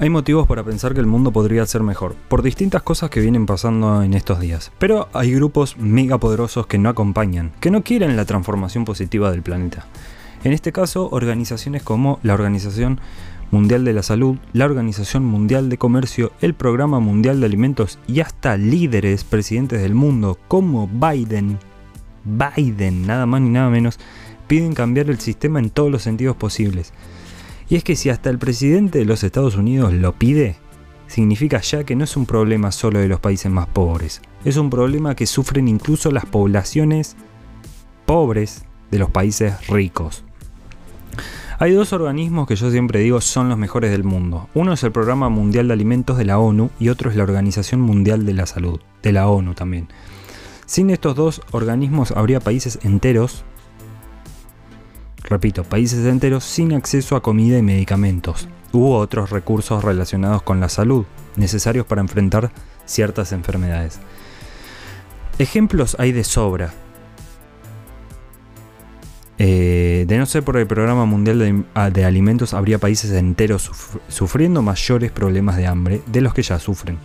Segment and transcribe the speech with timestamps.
[0.00, 3.46] Hay motivos para pensar que el mundo podría ser mejor, por distintas cosas que vienen
[3.46, 4.70] pasando en estos días.
[4.78, 9.86] Pero hay grupos megapoderosos que no acompañan, que no quieren la transformación positiva del planeta.
[10.44, 13.00] En este caso, organizaciones como la Organización
[13.50, 18.20] Mundial de la Salud, la Organización Mundial de Comercio, el Programa Mundial de Alimentos y
[18.20, 21.58] hasta líderes presidentes del mundo como Biden,
[22.24, 23.98] Biden, nada más ni nada menos,
[24.46, 26.92] piden cambiar el sistema en todos los sentidos posibles.
[27.68, 30.56] Y es que si hasta el presidente de los Estados Unidos lo pide,
[31.06, 34.70] significa ya que no es un problema solo de los países más pobres, es un
[34.70, 37.16] problema que sufren incluso las poblaciones
[38.06, 40.24] pobres de los países ricos.
[41.60, 44.48] Hay dos organismos que yo siempre digo son los mejores del mundo.
[44.54, 47.80] Uno es el Programa Mundial de Alimentos de la ONU y otro es la Organización
[47.80, 49.88] Mundial de la Salud, de la ONU también.
[50.66, 53.44] Sin estos dos organismos habría países enteros
[55.28, 60.68] repito, países enteros sin acceso a comida y medicamentos, u otros recursos relacionados con la
[60.68, 61.04] salud,
[61.36, 62.50] necesarios para enfrentar
[62.86, 64.00] ciertas enfermedades.
[65.38, 66.72] Ejemplos hay de sobra.
[69.40, 73.70] Eh, de no ser por el Programa Mundial de, ah, Alimentos, habría países enteros
[74.08, 76.98] sufriendo mayores problemas de hambre de los que ya sufren.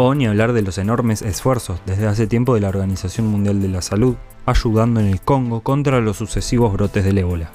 [0.00, 3.66] O ni hablar de los enormes esfuerzos desde hace tiempo de la Organización Mundial de
[3.66, 4.14] la Salud
[4.46, 7.50] ayudando en el Congo contra los sucesivos brotes del ébola.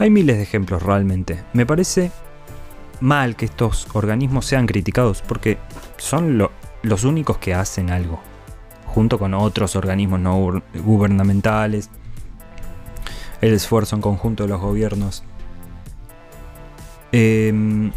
[0.00, 1.44] Hay miles de ejemplos realmente.
[1.52, 2.10] Me parece
[2.98, 5.58] mal que estos organismos sean criticados porque
[5.98, 6.36] son
[6.82, 8.18] los únicos que hacen algo,
[8.84, 11.90] junto con otros organismos no gubernamentales,
[13.40, 15.22] el esfuerzo en conjunto de los gobiernos.
[17.12, 17.92] Em,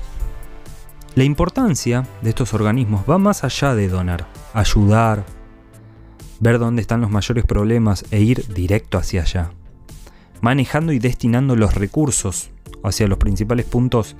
[1.16, 5.26] la importancia de estos organismos va más allá de donar, ayudar,
[6.40, 9.52] ver dónde están los mayores problemas e ir directo hacia allá.
[10.42, 12.52] Manejando y destinando los recursos
[12.84, 14.16] hacia los principales puntos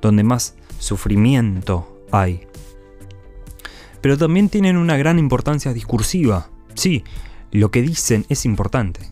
[0.00, 2.46] donde más sufrimiento hay.
[4.00, 6.50] Pero también tienen una gran importancia discursiva.
[6.74, 7.02] Sí,
[7.50, 9.10] lo que dicen es importante.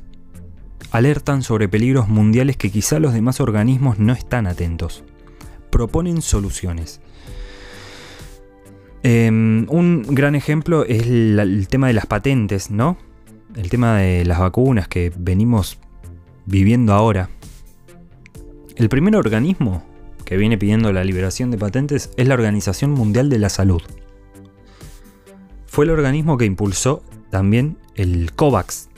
[0.93, 5.03] Alertan sobre peligros mundiales que quizá los demás organismos no están atentos.
[5.71, 7.01] Proponen soluciones.
[9.07, 12.97] Em, un gran ejemplo es el, tema de las patentes, ¿no?
[13.55, 15.79] El tema de las vacunas que venimos
[16.47, 17.29] viviendo ahora.
[18.77, 19.85] El primer organismo
[20.25, 23.83] que viene pidiendo la liberación de patentes es la Organización Mundial de la Salud.
[25.67, 28.89] Fue el organismo que impulsó también el COVAX,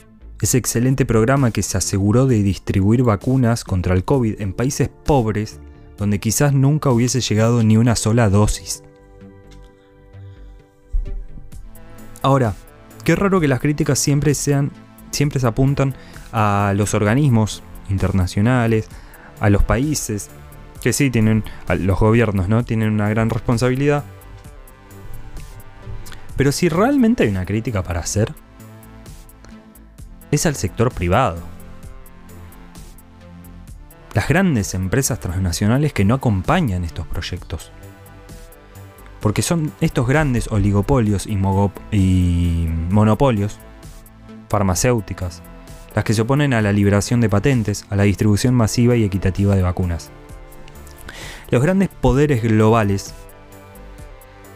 [0.40, 5.58] ese excelente programa que se aseguró de distribuir vacunas contra el COVID en países pobres
[5.98, 8.84] donde quizás nunca hubiese llegado ni una sola dosis.
[12.26, 12.54] Ahora,
[13.04, 14.72] qué raro que las críticas siempre sean,
[15.12, 15.94] siempre se apuntan
[16.32, 18.88] a los organismos internacionales,
[19.38, 20.28] a los países,
[20.82, 22.64] que sí tienen, los gobiernos, ¿no?
[22.64, 24.02] Tienen una gran responsabilidad.
[26.36, 28.34] Pero si realmente hay una crítica para hacer,
[30.32, 31.38] es al sector privado.
[34.14, 37.70] Las grandes empresas transnacionales que no acompañan estos proyectos.
[39.26, 41.34] Porque son estos grandes oligopolios y,
[42.90, 43.58] monopolios
[44.48, 45.42] farmacéuticas
[45.96, 49.56] las que se oponen a la liberación de patentes, a la distribución masiva y equitativa
[49.56, 50.12] de vacunas.
[51.50, 53.14] Los grandes poderes globales,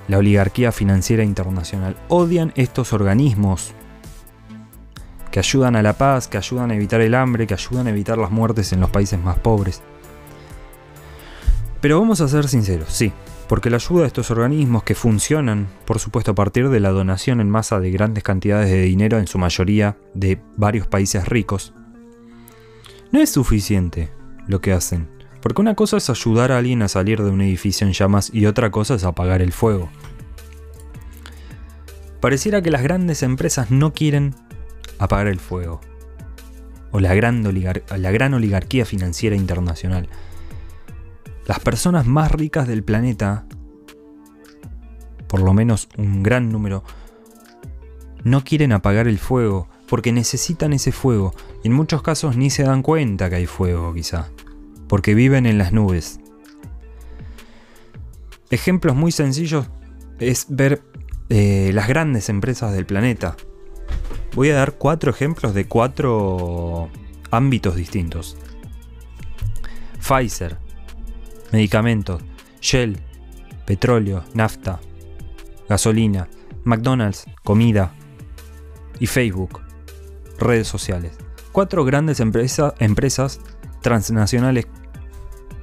[0.07, 3.73] la oligarquía financiera internacional, odian estos organismos
[5.33, 8.19] que ayudan a la paz, que ayudan a evitar el hambre, que ayudan a evitar
[8.19, 9.83] las muertes en los países más pobres.
[11.81, 13.13] Pero vamos a ser sinceros, sí,
[13.51, 17.41] porque la ayuda de estos organismos que funcionan, por supuesto a partir de la donación
[17.41, 21.75] en masa de grandes cantidades de dinero, en su mayoría de varios países ricos,
[23.11, 24.09] no es suficiente
[24.47, 25.09] lo que hacen,
[25.43, 28.47] porque una cosa es ayudar a alguien a salir de un edificio en llamas y
[28.47, 29.91] otra cosa es apagar el fuego.
[32.21, 34.37] Pareciera que las grandes empresas no quieren
[35.01, 35.81] apagar el fuego,
[36.93, 40.09] o la gran, la gran oligarquía financiera internacional
[41.51, 43.45] las personas más ricas del planeta,
[45.27, 46.85] por lo menos un gran número,
[48.23, 52.63] no quieren apagar el fuego porque necesitan ese fuego y en muchos casos ni se
[52.63, 54.29] dan cuenta que hay fuego quizá,
[54.87, 56.21] porque viven en las nubes.
[58.51, 59.67] Ejemplos muy sencillos
[60.21, 60.85] es ver
[61.31, 63.37] eh, las grandes empresas del planeta.
[64.37, 66.91] Voy a dar cuatro ejemplos de cuatro
[67.33, 68.37] ámbitos distintos.
[69.99, 70.70] Pfizer,
[71.53, 72.23] medicamentos,
[72.61, 72.99] Shell,
[73.67, 74.81] petróleo, nafta,
[75.69, 76.29] gasolina,
[76.65, 77.95] McDonald's, comida
[78.99, 79.61] y Facebook,
[80.39, 81.13] redes sociales.
[81.53, 83.41] Cuatro grandes empresas
[83.83, 84.67] transnacionales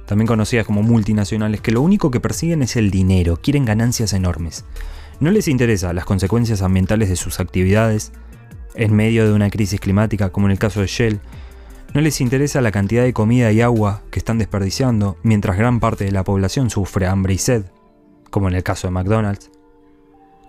[0.08, 4.64] también conocidas como multinacionales, que lo único que persiguen es el dinero, quieren ganancias enormes.
[5.20, 8.12] No les interesa las consecuencias ambientales de sus actividades
[8.74, 11.20] en medio de una crisis climática, como en el caso de Shell.
[11.94, 16.04] No les interesa la cantidad de comida y agua que están desperdiciando, mientras gran parte
[16.04, 17.64] de la población sufre hambre y sed,
[18.30, 19.50] como en el caso de McDonald's.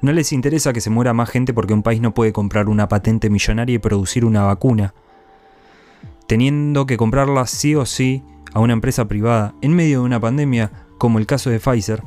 [0.01, 2.87] No les interesa que se muera más gente porque un país no puede comprar una
[2.87, 4.93] patente millonaria y producir una vacuna,
[6.27, 10.71] teniendo que comprarla sí o sí a una empresa privada en medio de una pandemia,
[10.97, 12.03] como el caso de Pfizer.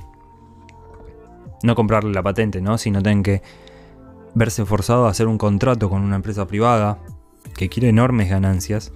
[1.63, 2.77] No comprarle la patente, ¿no?
[2.77, 3.43] Sino tienen que
[4.35, 6.99] verse forzado a hacer un contrato con una empresa privada
[7.57, 8.93] que quiere enormes ganancias.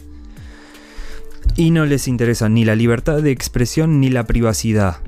[1.55, 5.03] Y no les interesa ni la libertad de expresión ni la privacidad,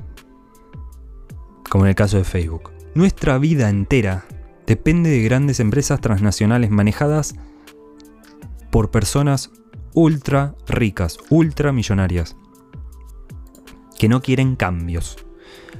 [1.69, 2.71] como en el caso de Facebook.
[2.95, 4.25] Nuestra vida entera
[4.65, 7.35] depende de grandes empresas transnacionales manejadas
[8.71, 9.51] por personas
[9.93, 12.35] ultra ricas, ultra millonarias,
[13.97, 15.17] que no quieren cambios.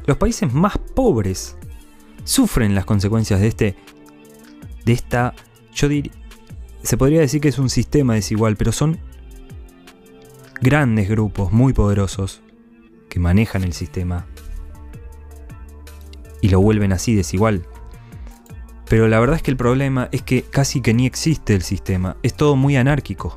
[0.05, 1.57] Los países más pobres
[2.23, 3.75] sufren las consecuencias de este,
[4.85, 5.33] de esta,
[5.73, 6.11] yo diría,
[6.83, 8.99] se podría decir que es un sistema desigual, pero son
[10.61, 12.41] grandes grupos muy poderosos
[13.09, 14.27] que manejan el sistema
[16.41, 17.65] y lo vuelven así desigual.
[18.87, 22.17] Pero la verdad es que el problema es que casi que ni existe el sistema,
[22.23, 23.35] es todo muy anárquico.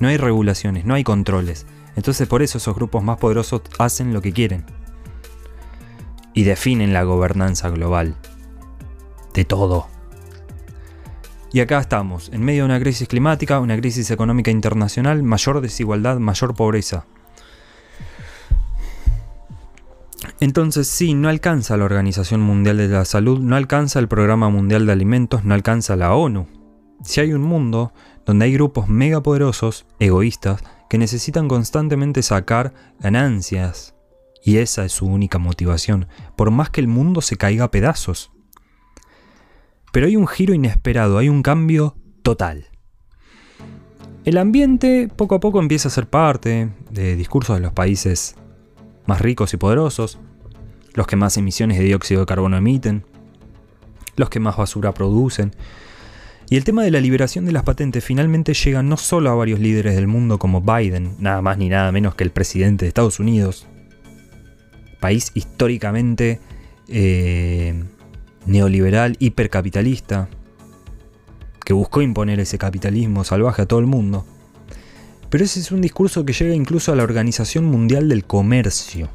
[0.00, 1.66] No hay regulaciones, no hay controles.
[1.96, 4.64] Entonces por eso esos grupos más poderosos hacen lo que quieren.
[6.34, 8.16] Y definen la gobernanza global.
[9.32, 9.95] De todo.
[11.56, 16.18] Y acá estamos, en medio de una crisis climática, una crisis económica internacional, mayor desigualdad,
[16.18, 17.06] mayor pobreza.
[20.38, 24.84] Entonces sí, no alcanza la Organización Mundial de la Salud, no alcanza el Programa Mundial
[24.84, 26.46] de Alimentos, no alcanza la ONU.
[27.02, 27.94] Si hay un mundo
[28.26, 33.94] donde hay grupos megapoderosos, egoístas, que necesitan constantemente sacar ganancias,
[34.44, 36.06] y esa es su única motivación,
[36.36, 38.35] por más que el mundo se caiga a pedazos.
[39.96, 42.66] Pero hay un giro inesperado, hay un cambio total.
[44.26, 48.34] El ambiente poco a poco empieza a ser parte de discursos de los países
[49.06, 50.18] más ricos y poderosos,
[50.92, 53.06] los que más emisiones de dióxido de carbono emiten,
[54.16, 55.56] los que más basura producen.
[56.50, 59.60] Y el tema de la liberación de las patentes finalmente llega no solo a varios
[59.60, 63.18] líderes del mundo como Biden, nada más ni nada menos que el presidente de Estados
[63.18, 63.66] Unidos,
[65.00, 66.38] país históricamente
[66.86, 67.82] eh,
[68.46, 70.28] neoliberal, hipercapitalista,
[71.64, 74.24] que buscó imponer ese capitalismo salvaje a todo el mundo,
[75.30, 79.08] pero ese es un discurso que llega incluso a la Organización Mundial del Comercio.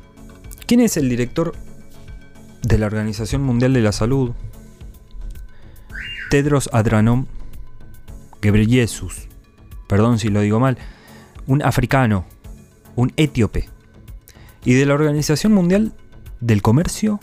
[0.67, 1.53] ¿Quién es el director
[2.63, 4.31] de la Organización Mundial de la Salud?
[6.29, 7.27] Tedros Adhanom
[8.41, 9.27] Ghebreyesus.
[9.87, 10.77] Perdón si lo digo mal.
[11.47, 12.25] Un africano,
[12.95, 13.69] un etíope.
[14.65, 15.93] Y de la Organización Mundial
[16.39, 17.19] del Comercio,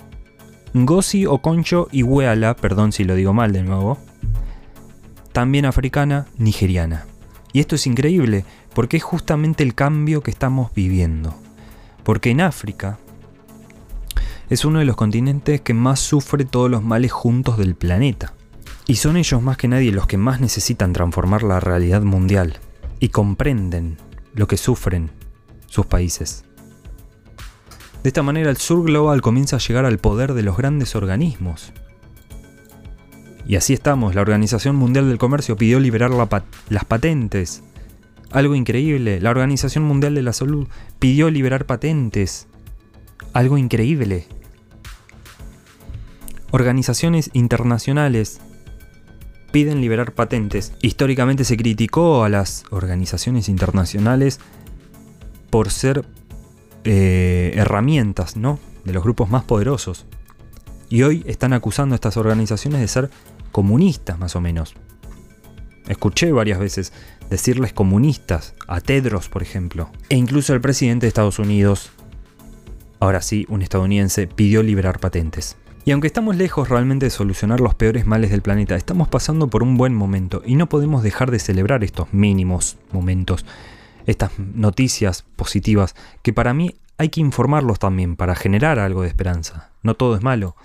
[0.75, 3.99] Ngozi Okonjo Iweala, perdón si lo digo mal de nuevo,
[5.33, 7.07] también africana, nigeriana.
[7.53, 8.45] Y esto es increíble,
[8.75, 11.35] porque es justamente el cambio que estamos viviendo.
[12.05, 12.99] Porque en África
[14.51, 18.35] es uno de los continentes que más sufre todos los males juntos del planeta.
[18.87, 22.59] Y son ellos más que nadie los que más necesitan transformar la realidad mundial
[23.01, 23.99] y comprenden
[24.35, 25.11] lo que sufren
[25.67, 26.48] sus países.
[28.03, 31.73] De esta manera el sur global comienza a llegar al poder de los grandes organismos.
[33.47, 37.63] Y así estamos, la Organización Mundial del Comercio pidió liberar las patentes
[38.31, 39.21] algo increíble.
[39.21, 42.47] La Organización Mundial de la Salud pidió liberar patentes.
[43.33, 44.27] Algo increíble.
[46.51, 48.41] Organizaciones internacionales
[49.51, 50.73] piden liberar patentes.
[50.83, 54.41] Históricamente se criticó a las organizaciones internacionales
[55.51, 56.05] por ser
[56.91, 58.59] eh, herramientas, ¿no?
[58.85, 60.07] De los grupos más poderosos.
[60.89, 63.11] Y hoy están acusando a estas organizaciones de ser
[63.53, 64.75] comunistas, más o menos.
[65.87, 66.95] Escuché varias veces
[67.29, 69.91] decirles comunistas, a Tedros por ejemplo.
[70.09, 71.91] E incluso el presidente de Estados Unidos,
[73.01, 75.59] ahora sí, un estadounidense, pidió liberar patentes.
[75.85, 79.63] Y aunque estamos lejos realmente de solucionar los peores males del planeta, estamos pasando por
[79.63, 83.45] un buen momento y no podemos dejar de celebrar estos mínimos momentos,
[84.09, 89.71] estas noticias positivas, que para mí hay que informarlos también para generar algo de esperanza.
[89.83, 90.57] No todo es malo.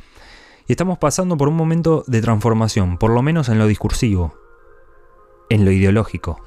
[0.68, 4.34] Y estamos pasando por un momento de transformación, por lo menos en lo discursivo,
[5.50, 6.42] en lo ideológico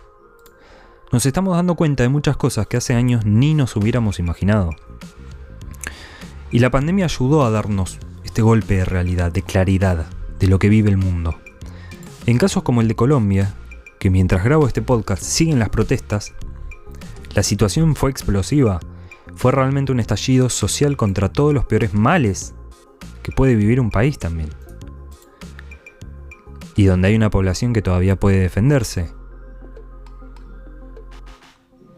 [1.12, 4.70] nos estamos dando cuenta de muchas cosas que hace años ni nos hubiéramos imaginado.
[6.50, 10.06] Y la pandemia ayudó a darnos este golpe de realidad, de claridad,
[10.38, 11.36] de lo que vive el mundo.
[12.26, 13.54] En casos como el de Colombia,
[13.98, 16.34] que mientras grabo este podcast siguen las protestas,
[17.36, 18.80] la situación fue explosiva.
[19.34, 22.54] Fue realmente un estallido social contra todos los peores males
[23.22, 24.48] que puede vivir un país también.
[26.76, 29.12] Y donde hay una población que todavía puede defenderse.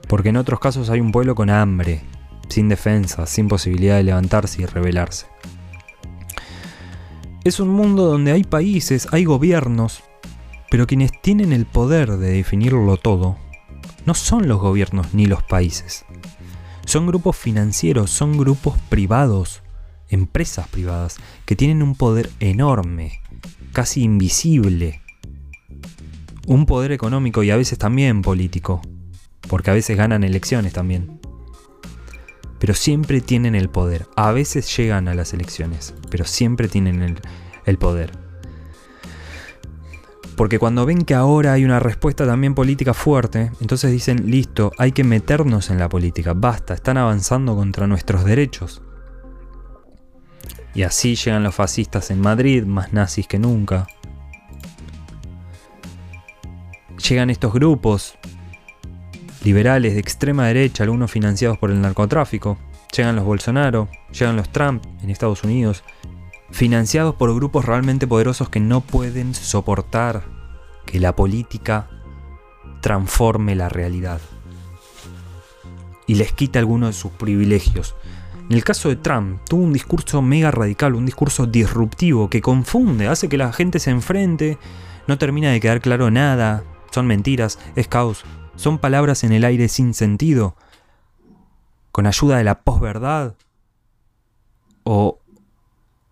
[0.08, 2.02] Porque en otros casos hay un pueblo con hambre,
[2.48, 5.26] sin defensa, sin posibilidad de levantarse y rebelarse.
[7.44, 10.02] Es un mundo donde hay países, hay gobiernos,
[10.68, 13.36] pero quienes tienen el poder de definirlo todo
[14.08, 16.06] no son los gobiernos ni los países.
[16.86, 19.62] Son grupos financieros, son grupos privados,
[20.08, 23.20] empresas privadas, que tienen un poder enorme,
[23.74, 25.02] casi invisible.
[26.46, 28.80] Un poder económico y a veces también político,
[29.46, 31.20] porque a veces ganan elecciones también.
[32.58, 34.06] Pero siempre tienen el poder.
[34.16, 37.20] A veces llegan a las elecciones, pero siempre tienen
[37.66, 38.12] el, poder.
[40.38, 44.92] Porque cuando ven que ahora hay una respuesta también política fuerte, entonces dicen, listo, hay
[44.92, 48.80] que meternos en la política, basta, están avanzando contra nuestros derechos.
[50.74, 53.88] Y así llegan los fascistas en Madrid, más nazis que nunca.
[57.08, 58.16] Llegan estos grupos
[59.42, 62.58] liberales de extrema derecha, algunos financiados por el narcotráfico.
[62.96, 65.82] Llegan los Bolsonaro, llegan los Trump en Estados Unidos,
[66.50, 70.24] financiados por grupos realmente poderosos que no pueden soportar
[70.86, 71.88] que la política
[72.80, 74.20] transforme la realidad
[76.06, 77.94] y les quita algunos de sus privilegios.
[78.48, 83.06] En el caso de Trump, tuvo un discurso mega radical, un discurso disruptivo que confunde,
[83.06, 84.58] hace que la gente se enfrente,
[85.06, 88.24] no termina de quedar claro nada, son mentiras, es caos,
[88.56, 90.56] son palabras en el aire sin sentido,
[91.92, 93.36] con ayuda de la posverdad,
[94.84, 95.17] o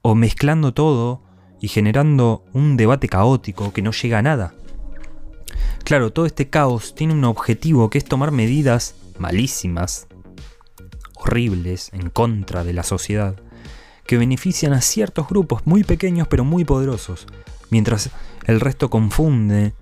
[0.08, 1.20] o mezclando todo
[1.60, 4.54] y generando un debate caótico que no llega a nada.
[5.82, 10.06] Claro, todo este caos tiene un objetivo que es tomar medidas malísimas,
[11.16, 13.34] horribles, en contra de la sociedad,
[14.06, 17.26] que benefician a ciertos grupos muy pequeños pero muy poderosos,
[17.70, 18.10] mientras
[18.44, 19.74] el resto confunde,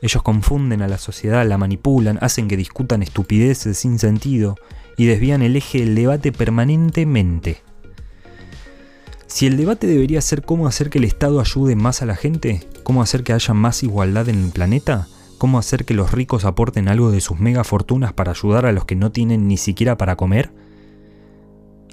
[0.00, 4.54] ellos confunden a la sociedad, la manipulan, hacen que discutan estupideces sin sentido
[4.96, 7.65] y desvían el eje del debate permanentemente.
[9.26, 12.66] Si el debate debería ser cómo hacer que el Estado ayude más a la gente,
[12.84, 16.88] cómo hacer que haya más igualdad en el planeta, cómo hacer que los ricos aporten
[16.88, 20.16] algo de sus mega fortunas para ayudar a los que no tienen ni siquiera para
[20.16, 20.52] comer,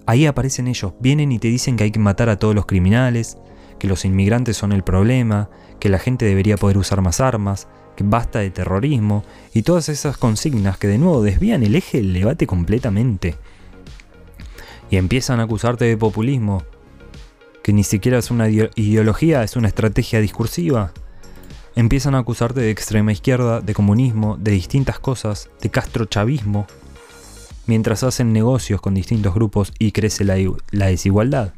[0.06, 3.38] ahí aparecen ellos, vienen y te dicen que hay que matar a todos los criminales,
[3.80, 5.50] que los inmigrantes son el problema,
[5.80, 9.24] que la gente debería poder usar más armas, que basta de terrorismo
[9.54, 13.36] y todas esas consignas que de nuevo desvían el eje del debate completamente.
[14.90, 16.64] Y empiezan a acusarte de populismo,
[17.64, 20.92] que ni siquiera es una ideología, es una estrategia discursiva.
[21.76, 26.68] Empiezan a acusarte de extrema izquierda, de comunismo, de distintas cosas, de castrochavismo,
[27.66, 30.36] mientras hacen negocios con distintos grupos y crece la,
[30.72, 31.54] la desigualdad.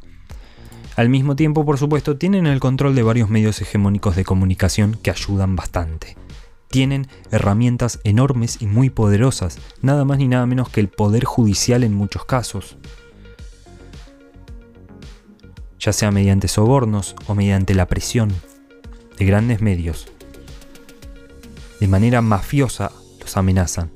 [0.94, 5.10] Al mismo tiempo, por supuesto, tienen el control de varios medios hegemónicos de comunicación que
[5.10, 6.16] ayudan bastante.
[6.68, 11.84] Tienen herramientas enormes y muy poderosas, nada más ni nada menos que el poder judicial
[11.84, 12.78] en muchos casos
[15.86, 18.32] ya sea mediante sobornos o mediante la presión
[19.18, 20.08] de grandes medios.
[21.78, 22.90] De manera mafiosa
[23.20, 23.92] los amenazan.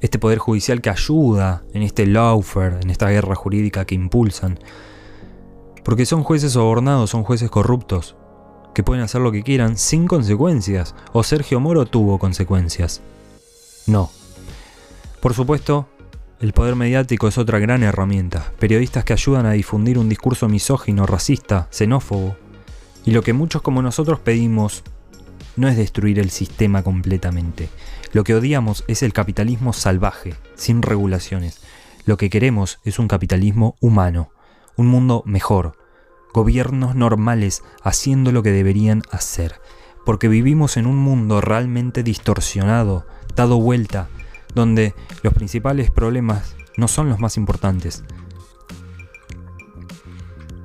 [0.00, 4.58] Este poder judicial que ayuda en este lawfare, en esta guerra jurídica que impulsan.
[5.84, 8.16] Porque son jueces sobornados, son jueces corruptos,
[8.74, 10.94] que pueden hacer lo que quieran sin consecuencias.
[11.12, 13.02] ¿O Sergio Moro tuvo consecuencias?
[13.86, 14.10] No.
[15.20, 15.86] Por supuesto,
[16.44, 21.06] el poder mediático es otra gran herramienta, periodistas que ayudan a difundir un discurso misógino,
[21.06, 22.36] racista, xenófobo.
[23.06, 24.82] Y lo que muchos como nosotros pedimos
[25.56, 27.70] no es destruir el sistema completamente.
[28.12, 31.62] Lo que odiamos es el capitalismo salvaje, sin regulaciones.
[32.04, 34.28] Lo que queremos es un capitalismo humano,
[34.76, 35.78] un mundo mejor,
[36.34, 39.62] gobiernos normales haciendo lo que deberían hacer,
[40.04, 44.10] porque vivimos en un mundo realmente distorsionado, dado vuelta,
[44.54, 48.04] donde los principales problemas no son los más importantes.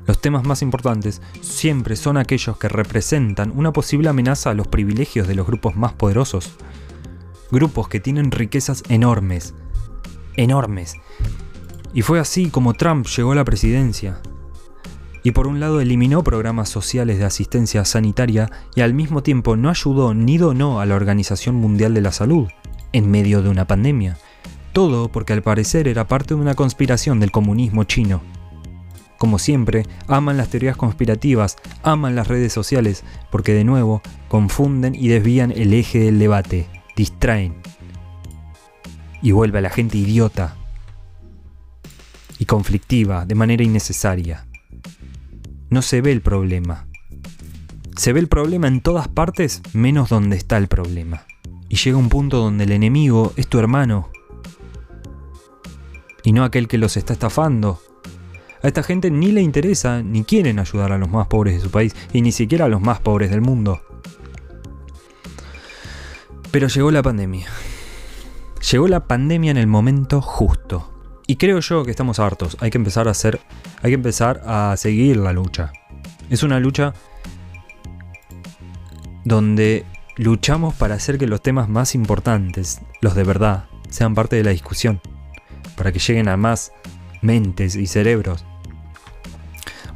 [0.10, 5.28] Los temas más importantes siempre son aquellos que representan una posible amenaza a los privilegios
[5.28, 6.50] de los grupos más poderosos.
[7.52, 9.54] Grupos que tienen riquezas enormes.
[10.36, 10.96] Enormes.
[11.94, 14.20] Y fue así como Trump llegó a la presidencia.
[15.22, 19.70] Y por un lado eliminó programas sociales de asistencia sanitaria y al mismo tiempo no
[19.70, 22.48] ayudó ni donó a la Organización Mundial de la Salud
[22.94, 24.18] en medio de una pandemia.
[24.74, 28.22] Todo porque al parecer era parte de una conspiración del comunismo chino.
[29.18, 35.10] Como siempre, aman las teorías conspirativas, aman las redes sociales, porque de nuevo confunden y
[35.10, 37.56] desvían el eje del debate, distraen.
[39.22, 40.56] Y vuelve a la gente idiota,
[42.40, 44.48] y conflictiva de manera innecesaria.
[45.70, 46.88] No se ve el problema.
[47.96, 51.26] Se ve el problema en todas partes menos donde está el problema.
[51.70, 54.10] Y llega un punto donde el enemigo es tu hermano
[56.24, 57.82] y no aquel que los está estafando.
[58.62, 61.72] A esta gente ni le interesa ni quieren ayudar a los más pobres de su
[61.72, 63.82] país y ni siquiera a los más pobres del mundo.
[66.52, 67.48] Pero llegó la pandemia.
[68.72, 70.92] Llegó la pandemia en el momento justo.
[71.26, 72.58] Y creo yo que estamos hartos.
[72.60, 73.40] Hay que empezar a hacer.
[73.82, 75.72] Hay que empezar a seguir la lucha.
[76.30, 76.94] Es una lucha
[79.24, 79.86] donde
[80.20, 84.52] luchamos para hacer que los temas más importantes, los de verdad, sean parte de la
[84.52, 85.00] discusión.
[85.78, 86.74] Para que lleguen a más
[87.22, 88.46] mentes y cerebros.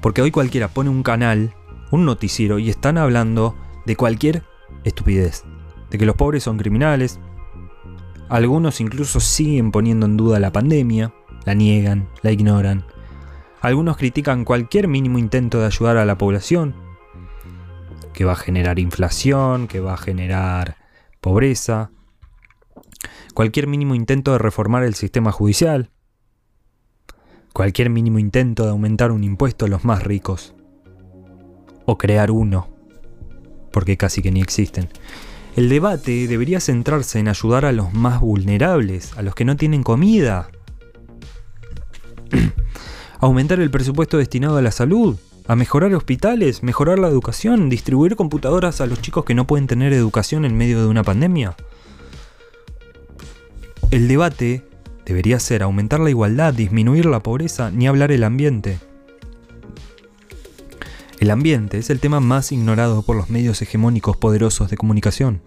[0.02, 1.54] Porque hoy cualquiera pone un canal,
[1.92, 4.44] un noticiero, y están hablando de cualquier
[4.86, 5.44] estupidez.
[5.92, 7.20] De que los pobres son criminales.
[8.30, 11.14] Algunos incluso siguen poniendo en duda la pandemia,
[11.46, 12.86] la niegan, la ignoran.
[13.60, 16.76] Algunos critican cualquier mínimo intento de ayudar a la población,
[18.14, 20.78] que va a generar inflación, que va a generar
[21.22, 21.92] pobreza,
[23.34, 25.90] cualquier mínimo intento de reformar el sistema judicial,
[27.54, 30.54] cualquier mínimo intento de aumentar un impuesto a los más ricos,
[31.86, 32.70] o crear uno,
[33.72, 34.90] porque casi que ni existen.
[35.56, 39.84] El debate debería centrarse en ayudar a los más vulnerables, a los que no tienen
[39.84, 40.50] comida.
[43.20, 48.82] Aumentar el presupuesto destinado a la salud, a mejorar hospitales, mejorar la educación, distribuir computadoras
[48.82, 51.56] a los chicos que no pueden tener educación en medio de una pandemia.
[53.92, 54.64] El debate
[55.06, 58.80] debería ser aumentar la igualdad, disminuir la pobreza, ni hablar el ambiente.
[61.20, 65.42] El ambiente es el tema más ignorado por los medios hegemónicos poderosos de comunicación.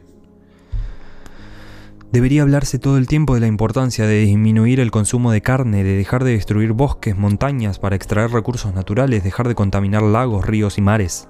[2.17, 5.99] Debería hablarse todo el tiempo de la importancia de disminuir el consumo de carne, de
[5.99, 10.81] dejar de destruir bosques, montañas para extraer recursos naturales, dejar de contaminar lagos, ríos y
[10.81, 11.29] mares.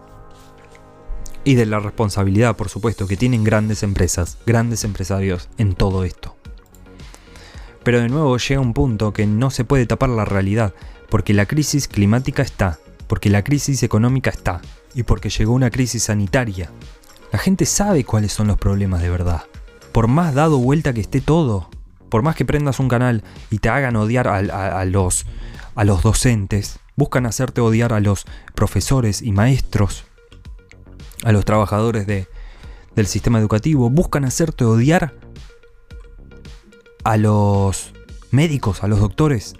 [1.42, 6.37] Y de la responsabilidad, por supuesto, que tienen grandes empresas, grandes empresarios en todo esto.
[7.83, 10.72] Pero de nuevo llega un punto que no se puede tapar la realidad,
[11.11, 14.61] porque la crisis climática está, porque la crisis económica está,
[14.94, 16.70] y porque llegó una crisis sanitaria.
[17.33, 19.46] La gente sabe cuáles son los problemas de verdad.
[19.97, 21.71] Por más dado vuelta que esté todo,
[22.11, 25.25] por más que prendas un canal y te hagan odiar a, los,
[25.75, 30.05] a los docentes, buscan hacerte odiar a los profesores y maestros,
[31.25, 32.29] a los trabajadores de,
[32.95, 35.15] del sistema educativo, buscan hacerte odiar
[37.03, 37.95] a los
[38.31, 39.55] médicos, a los doctores,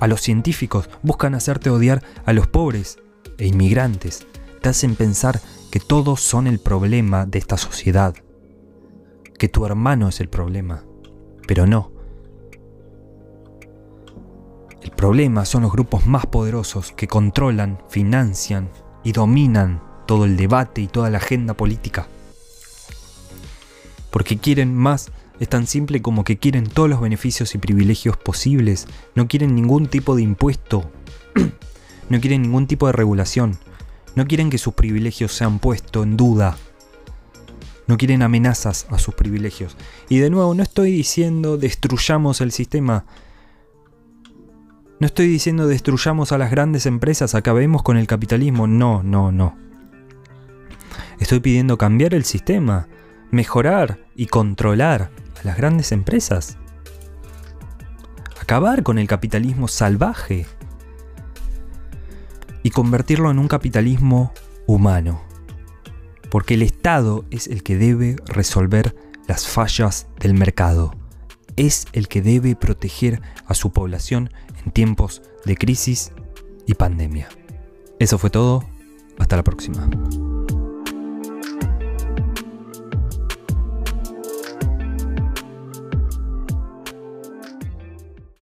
[0.00, 2.98] a los científicos, buscan hacerte odiar a los pobres
[3.38, 4.26] e inmigrantes,
[4.60, 5.40] te hacen pensar
[5.70, 8.16] que todos son el problema de esta sociedad,
[9.38, 10.84] que tu hermano es el problema,
[11.46, 11.92] pero no.
[14.82, 18.68] El problema son los grupos más poderosos que controlan, financian
[19.04, 22.08] y dominan todo el debate y toda la agenda política.
[24.10, 28.86] Porque quieren más es tan simple como que quieren todos los beneficios y privilegios posibles,
[29.14, 30.90] no quieren ningún tipo de impuesto,
[32.08, 33.56] no quieren ningún tipo de regulación,
[34.16, 36.56] no quieren que sus privilegios sean puestos en duda,
[37.88, 39.76] no quieren amenazas a sus privilegios.
[40.08, 43.06] Y de nuevo, no estoy diciendo destruyamos el sistema,
[45.00, 49.56] no estoy diciendo destruyamos a las grandes empresas, acabemos con el capitalismo, no, no, no.
[51.18, 52.88] Estoy pidiendo cambiar el sistema,
[53.30, 56.58] mejorar y controlar a las grandes empresas.
[58.40, 60.46] Acabar con el capitalismo salvaje
[62.62, 64.32] y convertirlo en un capitalismo
[64.66, 65.27] humano.
[66.30, 68.94] Porque el Estado es el que debe resolver
[69.26, 70.94] las fallas del mercado.
[71.56, 74.30] Es el que debe proteger a su población
[74.64, 76.12] en tiempos de crisis
[76.66, 77.28] y pandemia.
[77.98, 78.64] Eso fue todo.
[79.18, 79.88] Hasta la próxima.